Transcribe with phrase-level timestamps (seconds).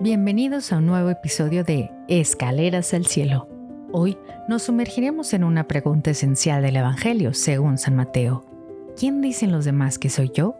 [0.00, 3.48] Bienvenidos a un nuevo episodio de Escaleras al Cielo.
[3.90, 8.44] Hoy nos sumergiremos en una pregunta esencial del Evangelio según San Mateo.
[8.96, 10.54] ¿Quién dicen los demás que soy yo?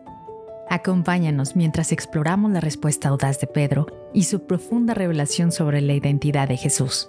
[0.68, 6.48] Acompáñanos mientras exploramos la respuesta audaz de Pedro y su profunda revelación sobre la identidad
[6.48, 7.08] de Jesús.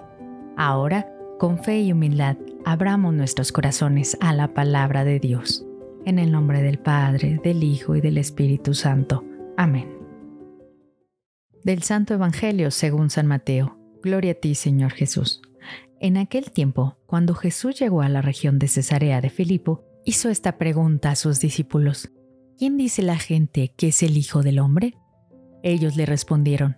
[0.55, 5.65] Ahora, con fe y humildad, abramos nuestros corazones a la palabra de Dios.
[6.05, 9.23] En el nombre del Padre, del Hijo y del Espíritu Santo.
[9.57, 9.98] Amén.
[11.69, 13.77] Del Santo Evangelio según San Mateo.
[14.01, 15.39] Gloria a ti, Señor Jesús.
[15.99, 20.57] En aquel tiempo, cuando Jesús llegó a la región de Cesarea de Filipo, hizo esta
[20.57, 22.09] pregunta a sus discípulos.
[22.57, 24.95] ¿Quién dice la gente que es el Hijo del Hombre?
[25.61, 26.77] Ellos le respondieron,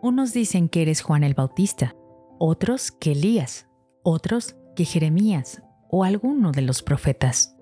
[0.00, 1.94] unos dicen que eres Juan el Bautista,
[2.38, 3.68] otros que Elías,
[4.02, 7.54] otros que Jeremías o alguno de los profetas.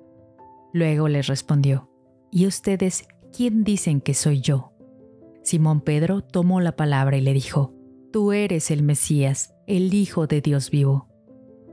[0.73, 1.91] Luego les respondió,
[2.31, 4.70] ¿y ustedes quién dicen que soy yo?
[5.43, 7.75] Simón Pedro tomó la palabra y le dijo,
[8.13, 11.09] Tú eres el Mesías, el Hijo de Dios vivo.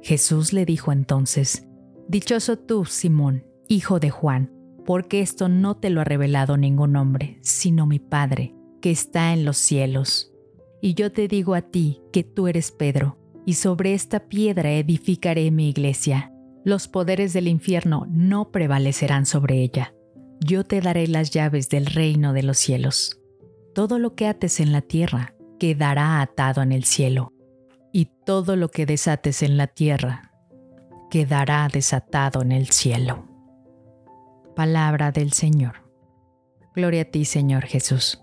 [0.01, 1.67] Jesús le dijo entonces,
[2.07, 4.53] Dichoso tú, Simón, hijo de Juan,
[4.85, 9.43] porque esto no te lo ha revelado ningún hombre, sino mi Padre, que está en
[9.43, 10.31] los cielos.
[10.81, 15.51] Y yo te digo a ti que tú eres Pedro, y sobre esta piedra edificaré
[15.51, 16.31] mi iglesia.
[16.63, 19.93] Los poderes del infierno no prevalecerán sobre ella.
[20.39, 23.17] Yo te daré las llaves del reino de los cielos
[23.77, 27.31] todo lo que ates en la tierra quedará atado en el cielo,
[27.93, 30.31] y todo lo que desates en la tierra
[31.11, 33.27] quedará desatado en el cielo.
[34.55, 35.87] Palabra del Señor.
[36.73, 38.19] Gloria a ti, Señor Jesús.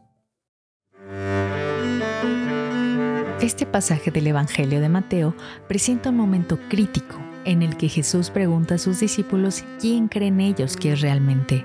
[3.41, 5.37] Este pasaje del Evangelio de Mateo
[5.69, 10.77] presenta un momento crítico en el que Jesús pregunta a sus discípulos quién creen ellos
[10.77, 11.65] que es realmente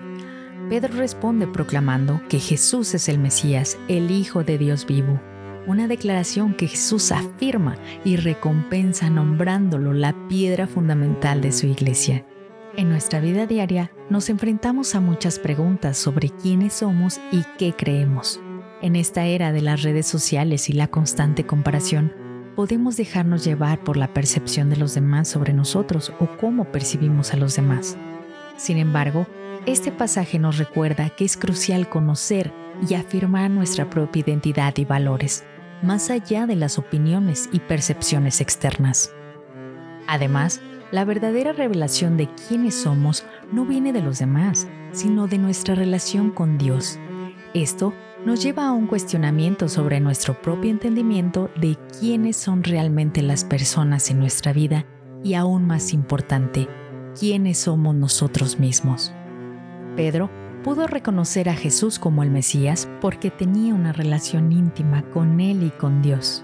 [0.69, 5.19] Pedro responde proclamando que Jesús es el Mesías, el Hijo de Dios vivo.
[5.65, 7.75] Una declaración que Jesús afirma
[8.05, 12.23] y recompensa nombrándolo la piedra fundamental de su iglesia.
[12.77, 18.39] En nuestra vida diaria nos enfrentamos a muchas preguntas sobre quiénes somos y qué creemos.
[18.83, 22.13] En esta era de las redes sociales y la constante comparación,
[22.55, 27.37] podemos dejarnos llevar por la percepción de los demás sobre nosotros o cómo percibimos a
[27.37, 27.97] los demás.
[28.55, 29.25] Sin embargo,
[29.65, 32.53] este pasaje nos recuerda que es crucial conocer
[32.87, 35.43] y afirmar nuestra propia identidad y valores,
[35.81, 39.14] más allá de las opiniones y percepciones externas.
[40.08, 40.61] Además,
[40.92, 46.31] la verdadera revelación de quiénes somos no viene de los demás, sino de nuestra relación
[46.31, 46.99] con Dios.
[47.53, 47.93] Esto
[48.26, 54.09] nos lleva a un cuestionamiento sobre nuestro propio entendimiento de quiénes son realmente las personas
[54.09, 54.86] en nuestra vida
[55.23, 56.67] y aún más importante,
[57.17, 59.14] quiénes somos nosotros mismos.
[59.95, 60.30] Pedro
[60.64, 65.70] pudo reconocer a Jesús como el Mesías porque tenía una relación íntima con Él y
[65.70, 66.44] con Dios.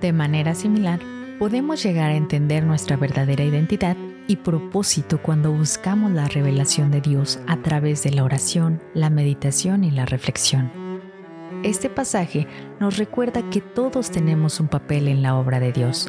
[0.00, 1.00] De manera similar,
[1.38, 3.96] podemos llegar a entender nuestra verdadera identidad
[4.26, 9.84] y propósito cuando buscamos la revelación de Dios a través de la oración, la meditación
[9.84, 10.70] y la reflexión.
[11.62, 12.46] Este pasaje
[12.80, 16.08] nos recuerda que todos tenemos un papel en la obra de Dios.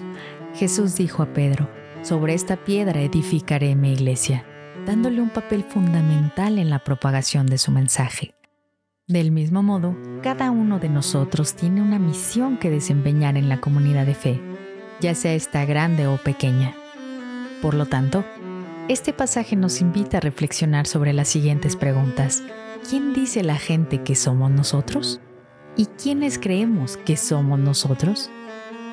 [0.53, 1.69] Jesús dijo a Pedro,
[2.01, 4.45] sobre esta piedra edificaré mi iglesia
[4.85, 8.35] dándole un papel fundamental en la propagación de su mensaje.
[9.07, 14.05] Del mismo modo, cada uno de nosotros tiene una misión que desempeñar en la comunidad
[14.05, 14.41] de fe,
[14.99, 16.73] ya sea esta grande o pequeña.
[17.61, 18.23] Por lo tanto,
[18.87, 22.43] este pasaje nos invita a reflexionar sobre las siguientes preguntas.
[22.89, 25.19] ¿Quién dice la gente que somos nosotros?
[25.75, 28.29] ¿Y quiénes creemos que somos nosotros?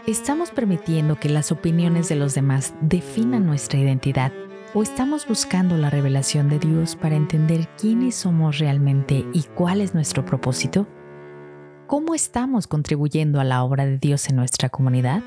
[0.06, 4.32] ¿Estamos permitiendo que las opiniones de los demás definan nuestra identidad
[4.74, 9.92] ¿O estamos buscando la revelación de Dios para entender quiénes somos realmente y cuál es
[9.92, 10.88] nuestro propósito?
[11.86, 15.22] ¿Cómo estamos contribuyendo a la obra de Dios en nuestra comunidad?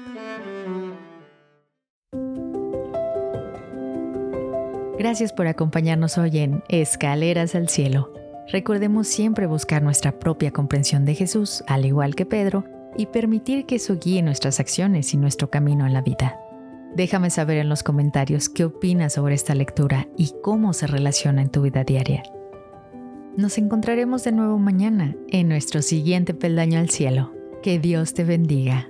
[4.97, 8.11] Gracias por acompañarnos hoy en Escaleras al Cielo.
[8.51, 12.65] Recordemos siempre buscar nuestra propia comprensión de Jesús, al igual que Pedro,
[12.97, 16.39] y permitir que eso guíe nuestras acciones y nuestro camino en la vida.
[16.95, 21.49] Déjame saber en los comentarios qué opinas sobre esta lectura y cómo se relaciona en
[21.49, 22.23] tu vida diaria.
[23.35, 27.33] Nos encontraremos de nuevo mañana en nuestro siguiente peldaño al cielo.
[27.61, 28.87] Que Dios te bendiga.